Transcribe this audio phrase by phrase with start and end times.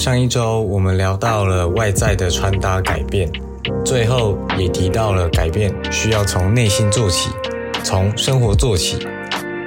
[0.00, 3.30] 上一周我们聊到了外在的穿搭改变，
[3.84, 7.28] 最后也提到了改变需要从内心做起，
[7.84, 9.06] 从生活做起，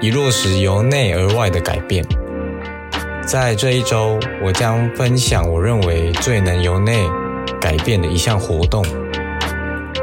[0.00, 2.02] 以落实由内而外的改变。
[3.26, 7.06] 在这一周，我将分享我认为最能由内
[7.60, 8.82] 改变的一项活动，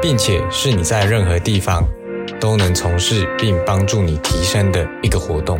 [0.00, 1.82] 并且是你在任何地方
[2.38, 5.58] 都能从事并帮助你提升的一个活动。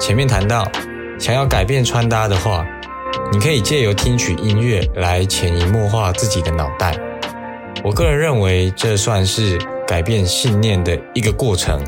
[0.00, 0.68] 前面谈到，
[1.20, 2.66] 想要改变穿搭的话，
[3.32, 6.98] 你可以借由听取音乐来潜移默化自己的脑袋。
[7.82, 11.82] 我个人认为，这算是改变信念的一个过程。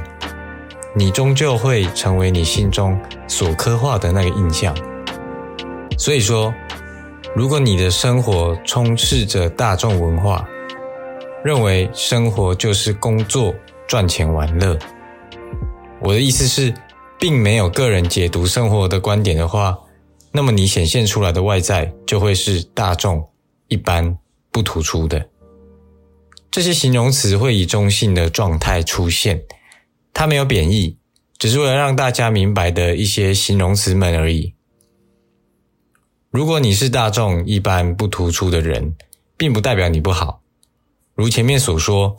[0.95, 4.75] 你终究会成为你心中所刻画的那个印象。
[5.99, 6.53] 所以说，
[7.35, 10.47] 如果你的生活充斥着大众文化，
[11.45, 13.55] 认为生活就是工作、
[13.87, 14.79] 赚钱、玩乐，
[16.01, 16.73] 我的意思是，
[17.19, 19.79] 并没有个人解读生活的观点的话，
[20.37, 23.27] 那么你显现出来的外在就会是大众、
[23.69, 24.19] 一般、
[24.51, 25.31] 不突出的。
[26.51, 29.43] 这些形容词会以中性的状态出现。
[30.13, 30.99] 它没有贬义，
[31.39, 34.53] 只是为了让大家明白的一些形容词们而已。
[36.31, 38.95] 如果你是大众一般不突出的人，
[39.39, 40.43] 并不代表你不好。
[41.15, 42.15] 如前面所说，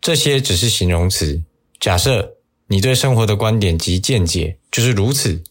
[0.00, 1.40] 这些只是形容词。
[1.78, 2.34] 假设
[2.66, 5.44] 你对生活的观点及见解就是如此，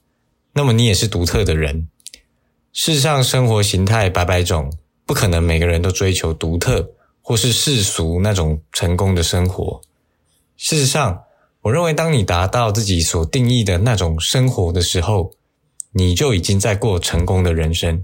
[0.52, 1.88] 那么你也是独特的人。
[2.76, 4.74] 世上生活形态百百种，
[5.06, 9.80] 不可能每个人都追求独特或是世俗那种成功的生活。
[10.58, 11.24] 事实上，
[11.62, 15.34] 我认为，当你达到自己所定义的那种生活的时候，
[15.92, 18.04] 你就已经在过成功的人生，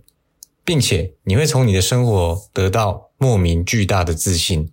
[0.63, 4.71] 并且你会从你的生活得到莫名巨大的自信，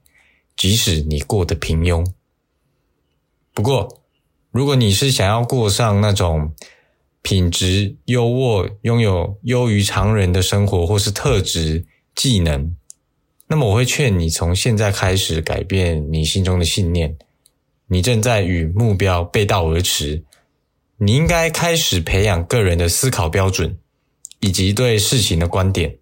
[0.55, 2.07] 即使你过得平庸。
[3.55, 4.03] 不过，
[4.51, 6.53] 如果你是想要过上那种
[7.27, 12.77] 品质优渥、拥有优于常人的生活，或是特质、技能，
[13.49, 17.17] 那么我会劝你从现在开始改变你心中的信念。
[17.89, 20.23] 你正在与目标背道而驰，
[20.99, 23.77] 你应该开始培养个人的思考标准，
[24.39, 25.99] 以及对事情的观点。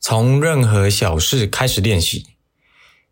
[0.00, 2.24] 从任何小事开始练习，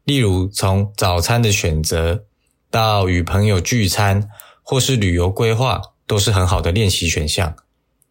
[0.05, 2.25] 例如从早餐的选择
[2.71, 4.31] 到与朋友聚餐，
[4.63, 7.55] 或是旅游规划，都是很好的练习选项。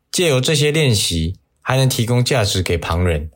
[0.09, 3.29] 借由这些练习，还能提供价值给旁人，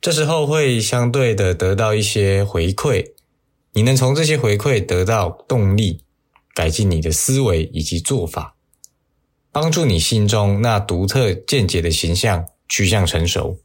[0.00, 3.12] 这时候会相对的得到一些回馈。
[3.74, 6.00] 你能从这些回馈得到动力，
[6.52, 8.56] 改进你的思维以及做法，
[9.52, 13.60] 帮助你心中那独特见解的形象趋向成熟。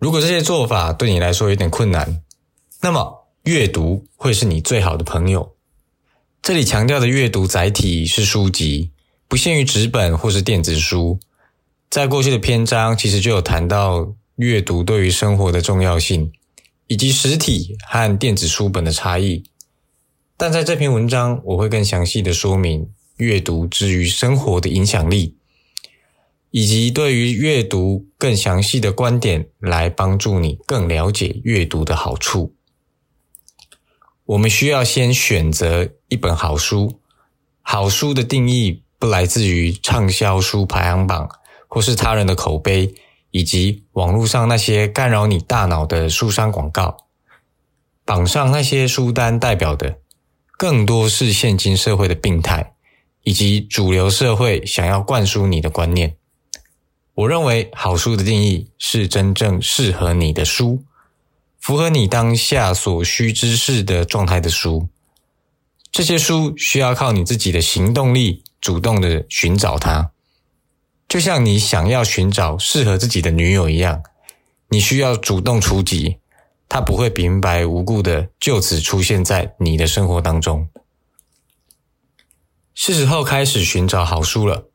[0.00, 2.24] 如果这些做法对你来说有点困难，
[2.82, 5.54] 那么阅读会是你最好的朋友。
[6.42, 8.90] 这里强调的阅读载体是书籍，
[9.26, 11.18] 不限于纸本或是电子书。
[11.90, 16.32] 在过去的篇章其实就有谈到阅读对于生活的重要性。
[16.90, 19.44] 以及实体和电子书本的差异，
[20.38, 22.88] 但在这篇文章我会更详细的说明
[23.18, 25.36] 阅读之于生活的影响力，
[26.50, 32.54] 以及对于阅读更详细的观点来帮助你更了解阅读的好处。
[34.28, 37.00] 我们需要先选择一本好书，
[37.62, 41.30] 好书的定义不来自于畅销书排行榜
[41.66, 42.94] 或是他人的口碑。
[43.30, 46.96] 以及网络上那些干扰你大脑的书商广告，
[48.06, 49.98] 榜上那些书单代表的，
[50.56, 52.72] 更多是现今社会的病态，
[53.24, 56.16] 以及主流社会想要灌输你的观念。
[57.14, 60.82] 我认为好书的定义是真正适合你的书，
[61.68, 64.88] 符合你当下所需知识的状态的书。
[65.92, 70.10] 这些书需要靠你自己的行动力，主动的寻找它。
[71.06, 74.02] 就像你想要寻找适合自己的女友一样，
[74.70, 76.16] 你需要主动出击，
[76.70, 80.70] 她不会平白无故的就此出现在你的生活当中。
[82.74, 84.70] 是时候开始寻找好书了。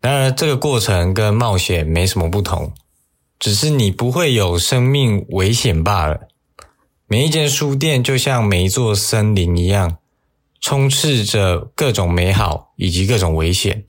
[0.00, 2.72] 然而，这个过程跟冒险没什么不同，
[3.42, 6.28] 只是你不会有生命危险罢了。
[7.08, 9.98] 每一间书店就像每一座森林一样，
[10.60, 13.84] 充斥着各种美好以及各种危险。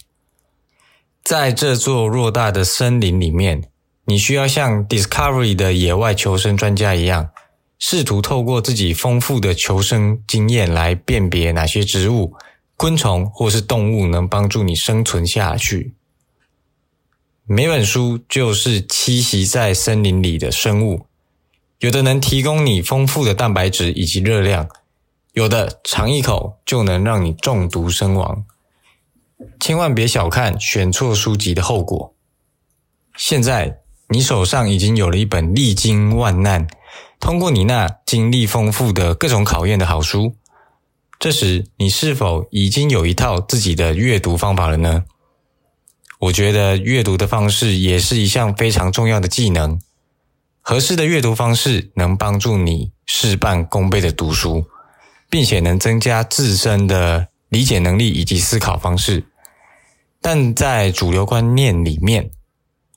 [1.23, 3.69] 在这座偌大的森林里面，
[4.05, 7.29] 你需要像 Discovery 的野外求生专家一样，
[7.77, 12.33] 试图透过自己丰富的求生经验来辨别哪些植物、
[12.75, 15.93] 昆虫或是动物能帮助你生存下去。
[17.45, 21.07] 每本书就是栖息在森林里的生物，
[21.79, 24.69] 有的能提供你丰富的蛋白质以及热量，
[25.33, 28.45] 有的尝一口就能让你中毒身亡。
[29.59, 32.15] 千万别小看选错书籍的后果。
[33.17, 36.65] 现在你手上已经有了一本历经万难、
[37.19, 40.37] 通过你那经历丰富的各种考验的好书。
[41.19, 45.03] 这时，你是否已经有一套自己的阅读方法了呢？
[46.23, 49.81] 我觉得阅读的方式也是一项非常重要的技能。
[50.61, 54.63] 合适的阅读方式能帮助你事半功倍的读书，
[55.29, 59.25] 并且能增加自身的理解能力以及思考方式。
[60.21, 62.29] 但在主流观念里面，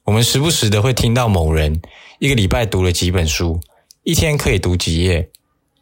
[0.04, 1.82] 我们时不时的会听到某人
[2.20, 3.60] 一个礼拜读了几本书，
[4.04, 5.30] 一天可以读几页，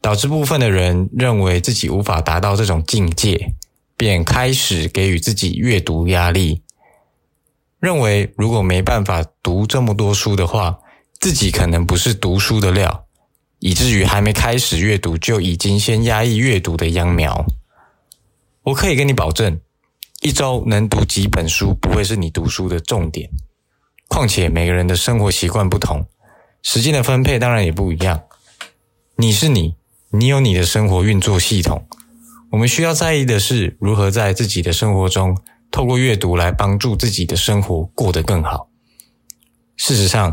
[0.00, 3.52] 导致部分的人认为自己无法达到这种境界，
[3.98, 6.62] 便开始给予自己阅读压力。
[7.84, 10.78] 认为如果没办法读这么多书的话，
[11.20, 13.04] 自己可能不是读书的料，
[13.58, 17.44] 以至于还没开始阅读就已经先压抑阅读的秧苗。
[18.62, 19.60] 我可以跟你保证，
[20.22, 23.28] 一周能读几本书不会是你读书的重点。
[24.08, 26.06] 况且每个人的生活习惯不同，
[26.62, 28.22] 时间的分配当然也不一样。
[29.16, 29.74] 你是你，
[30.10, 31.86] 你有你的生活运作系统。
[32.52, 35.36] 我们需要在意的是如何在自己的生活中。
[35.74, 38.68] 透过阅读来帮助自己的生活过得更好。
[39.74, 40.32] 事实上，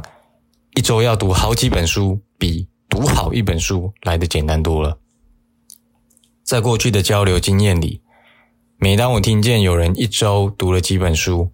[0.76, 5.00] 一周要读好几本书，比读好一本书来的简单多了。
[6.44, 8.04] 在过去的交流经验里，
[8.78, 11.50] 每当我听见有人一周读了几本书，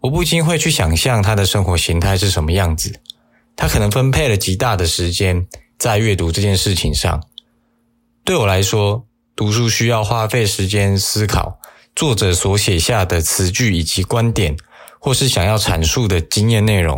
[0.00, 3.00] 我不禁会去想象他的生活形态是什么样子。
[3.54, 5.46] 他可能分配了极大的时间
[5.78, 7.22] 在阅读这件事情上。
[8.24, 9.06] 对我来说，
[9.36, 11.60] 读书需要花费时间思考。
[11.98, 14.56] 作者所写下的词句以及观点，
[15.00, 16.96] 或是想要阐述的经验内容，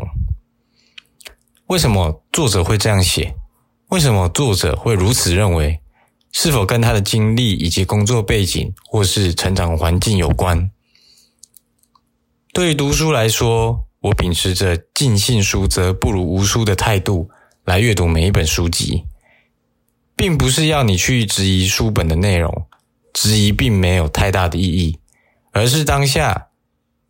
[1.68, 3.34] 为什么作者会这样写？
[3.88, 5.80] 为什么作者会如此认为？
[6.32, 10.70] 是否跟他的经历以及工作背景，或是成长环境有关？
[12.52, 17.30] 对于读书来说，我秉持着尽信书则不如无书的态度
[17.64, 19.06] 来阅读每一本书籍，
[20.14, 22.66] 并不是要你去质疑书本的内容。
[23.12, 24.98] 质疑并没有太大的意义，
[25.52, 26.48] 而是当下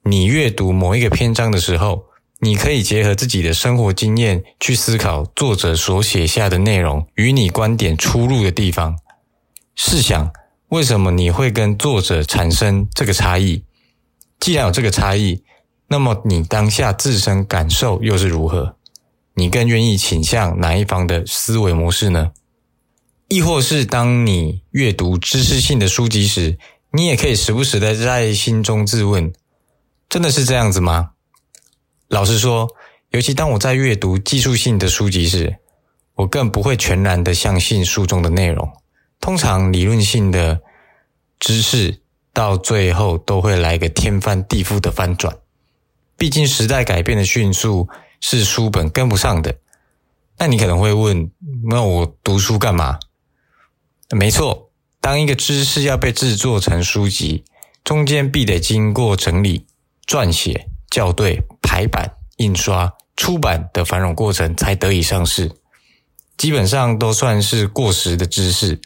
[0.03, 2.05] 你阅读某一个篇章的时候，
[2.41, 8.99] 你可以结合自己的生活经验去思考作者所写下的内容与你观点出入的地方。
[9.77, 10.33] 试想，
[10.69, 13.65] 为什么你会跟作者产生这个差异？
[14.39, 15.43] 既然有这个差异，
[15.89, 18.77] 那么你当下自身感受又是如何？
[19.35, 22.33] 你更愿意倾向哪一方的思维模式呢？
[23.31, 26.59] 亦或是当你阅读知识性的书籍时，
[26.91, 29.33] 你也可以时不时的在心中自问：
[30.09, 31.13] 真的是这样子吗？
[32.09, 32.69] 老实说，
[33.11, 35.59] 尤其当我在阅读技术性的书籍时，
[36.17, 38.69] 我更不会全然的相信书中的内容。
[39.21, 40.61] 通常理论性的
[41.39, 42.01] 知识
[42.33, 45.33] 到最后都会来个天翻地覆的翻转。
[46.17, 47.89] 毕竟时代改变的迅速，
[48.21, 49.57] 是书本跟不上的。
[50.37, 51.31] 那你可能会问：
[51.69, 52.99] 那我读书干嘛？
[54.17, 54.71] 没错，
[55.01, 57.45] 当一个知识要被制作成书籍，
[57.85, 59.67] 中间必得经过整理、
[60.07, 65.53] 撰写、校对、排版、印刷、出版的繁荣过程，才得以上市。
[66.37, 68.81] 基本上都算是过时的知识。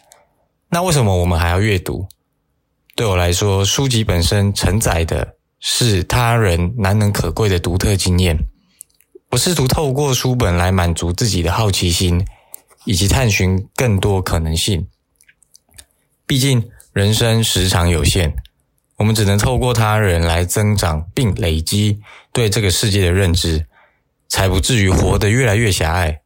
[0.69, 2.07] 那为什么我们还要阅读？
[2.95, 8.37] 对我来说，书籍本身承载的是他人难能可贵的独特经验。
[9.31, 12.25] 我试图透过书本来满足自己的好奇心，
[12.85, 14.87] 以及探寻更多可能性。
[16.35, 18.35] 毕竟人生时长有限，
[18.97, 22.00] 我们只能透过他人来增长并累积
[22.33, 23.67] 对这个世界的认知，
[24.26, 26.23] 才不至于活得越来越狭隘。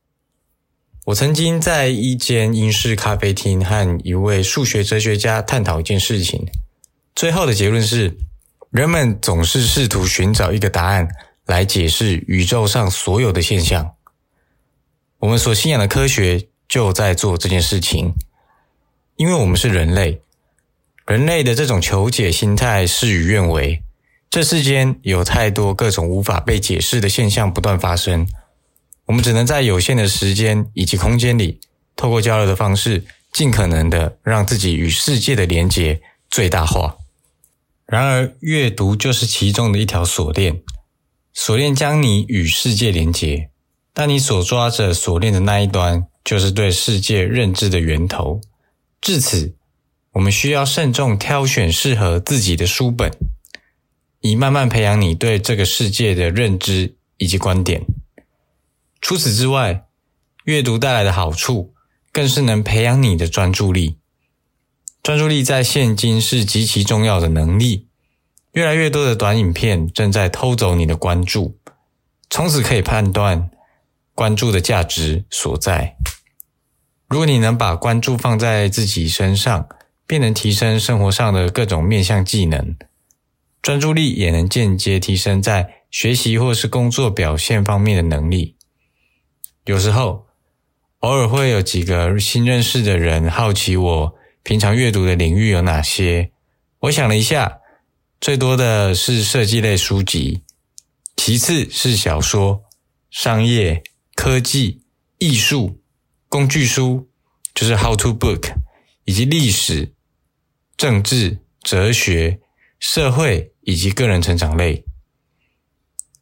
[1.05, 6.49] 我曾经在一间英式咖啡厅和一位数学哲学家探讨一件事情，
[7.15, 8.17] 最后的结论是：
[8.71, 11.07] 人们总是试图寻找一个答案
[11.45, 13.93] 来解释宇宙上所有的现象。
[15.19, 18.15] 我们所信仰的科学就在做这件事情。
[19.19, 20.23] 因为我们是人类，
[21.05, 23.83] 人类的这种求解心态事与愿违。
[24.31, 28.29] 这世间有太多各种无法被解释的现象不断发生，
[29.07, 31.59] 我们只能在有限的时间以及空间里，
[31.97, 36.97] 透过交流的方式，尽可能的让自己与世界的连结最大化。
[37.87, 40.63] 然而，阅读就是其中的一条锁链，
[41.35, 43.51] 锁链将你与世界连结，
[43.93, 48.41] 但你所抓着锁链的那一端，就是对世界认知的源头。
[49.01, 49.55] 至此，
[50.13, 53.11] 我们需要慎重挑选适合自己的书本，
[54.21, 57.87] 以慢慢培养你对这个世界的认知以及观点。
[59.01, 59.87] 除此之外，
[60.45, 61.75] 阅读带来的好处，
[62.13, 63.99] 更是能培养你的专注力。
[65.03, 67.87] 专注力在现今是极其重要的能力，
[68.53, 71.59] 越来越多的短影片正在偷走你的关注，
[72.29, 73.49] 从此可以判断
[74.15, 75.97] 关注的价值所在。
[77.09, 79.67] 如果你能把关注放在自己身上，
[80.07, 82.77] 便能提升生活上的各种面向技能，
[83.63, 88.57] 专注力也能间接提升在学习或是工作表现方面的能力。
[89.65, 90.27] 有时候，
[91.01, 96.31] 偶尔会有几个新认识的人好奇我平常阅读的领域有哪些。
[96.81, 97.61] 我想了一下，
[98.21, 100.43] 最多的是设计类书籍，
[101.17, 102.65] 其次是小说、
[103.11, 103.83] 商业、
[104.15, 104.83] 科技、
[105.19, 105.81] 艺术、
[106.29, 107.09] 工具书，
[107.55, 108.55] 就是 How to Book，
[109.05, 109.95] 以及历史、
[110.77, 112.41] 政治、哲学、
[112.79, 114.85] 社会以及个人成长类。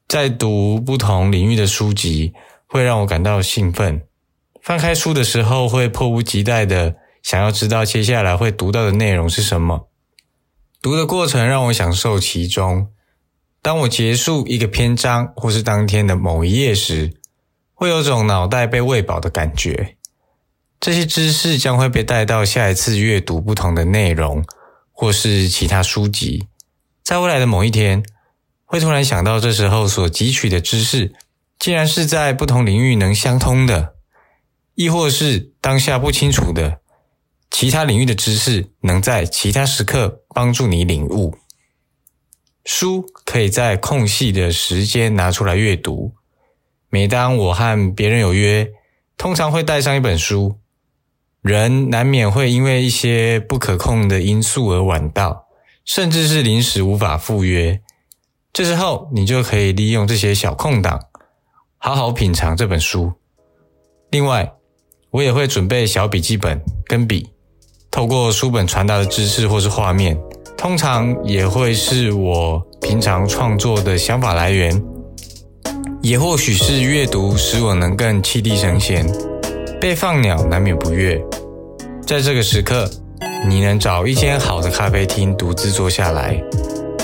[0.08, 2.32] 在读不同领域的书籍。
[2.68, 4.02] 会让我感到兴奋。
[4.60, 9.88] 翻开书的时候，会迫不及待的想要知道接下来会读到的内容是什么。
[10.82, 12.88] 读的过程让我享受其中。
[13.62, 17.14] 当我结束一个篇章或是当天的某一页时，
[17.78, 19.98] 会有种脑袋被喂饱的感觉。
[20.80, 24.42] 这些知识将会被带到下一次阅读不同的内容，
[24.90, 26.48] 或是其他书籍。
[27.04, 28.02] 在未来的某一天，
[28.64, 31.14] 会突然想到这时候所汲取的知识。
[31.58, 33.94] 竟然是在不同领域能相通的，
[34.74, 36.80] 亦或是当下不清楚的
[37.50, 41.34] 其他领域的知识，能在其他时刻帮助你领悟。
[42.62, 46.12] 书可以在空隙的时间拿出来阅读。
[46.88, 48.70] 每当我和别人有约，
[49.16, 50.56] 通常会带上一本书。
[51.42, 55.46] 人难免会因为一些不可控的因素而晚到，
[55.84, 57.80] 甚至是临时无法赴约。
[58.52, 61.00] 这时候，你就可以利用这些小空档。
[61.78, 63.12] 好好品尝这本书。
[64.10, 64.54] 另外，
[65.10, 67.28] 我也会准备小笔记本跟笔，
[67.90, 70.18] 透过书本传达的知识或是画面，
[70.56, 74.82] 通常也会是我平常创作的想法来源，
[76.06, 79.04] 也或许是阅读使我能更气地神闲。
[79.80, 81.20] 被放鸟难免不悦，
[82.06, 82.88] 在这个时刻，
[83.48, 86.40] 你能找一间好的咖啡厅，独自坐下来，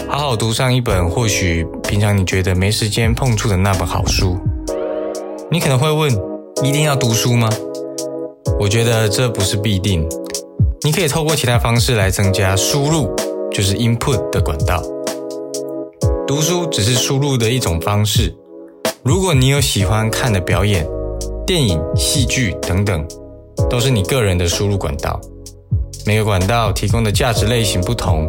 [0.09, 4.39] 好好读上一本或许平常你觉得没时间碰触的那本好书。
[5.51, 6.09] 你可能会问：
[6.63, 7.51] 一定要读书吗？
[8.61, 10.09] 我觉得这不是必定。
[10.83, 13.13] 你可以透过其他方式来增加输入，
[13.51, 14.81] 就是 input 的管道。
[16.25, 18.33] 读书只是输入的一种方式。
[19.05, 20.89] 如果你有喜欢看的表演、
[21.45, 23.05] 电影、戏剧等等，
[23.69, 25.21] 都是你个人的输入管道。
[26.07, 28.29] 每个管道提供的价值类型不同。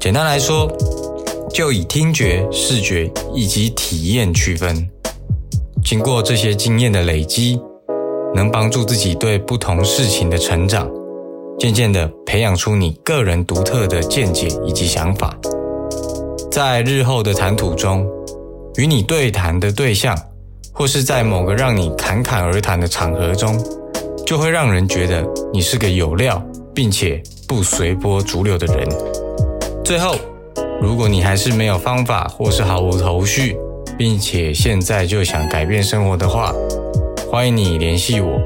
[0.00, 0.68] 简单来说，
[1.52, 4.84] 就以听觉、视觉以及体验区分。
[5.84, 7.60] 经过这些经验的累积，
[8.34, 10.90] 能帮助自己对不同事情的成长，
[11.56, 15.38] 渐渐的培养出你个人独特的见解以及想法。
[16.50, 18.04] 在日后的谈吐中，
[18.76, 20.16] 与你对谈的对象，
[20.72, 23.58] 或是在某个让你侃侃而谈的场合中，
[24.24, 26.42] 就会让人觉得你是个有料
[26.74, 28.88] 并且不随波逐流的人。
[29.84, 30.14] 最后，
[30.80, 33.56] 如果你还是没有方法或是毫无头绪，
[33.98, 36.54] 并且现在就想改变生活的话，
[37.30, 38.40] 欢迎你联系我。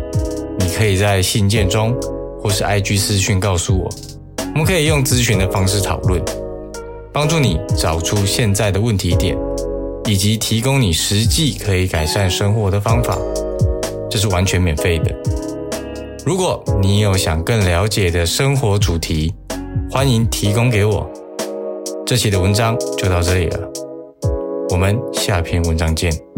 [0.58, 1.94] 你可以在信件中
[2.40, 3.90] 或是 IG 私讯告诉我，
[4.38, 6.20] 我们可以用咨询的方式讨论，
[7.12, 9.36] 帮助你找出现在的问题点，
[10.06, 13.18] 以及提供你实际可以改善生活的方法。
[14.11, 15.14] 这是完全免费的。
[16.25, 19.34] 如果你有想更了解的生活主题，
[19.90, 21.11] 欢迎提供给我。
[22.06, 23.68] 这期的文章就到这里了。
[24.70, 26.33] 我们下篇文章见。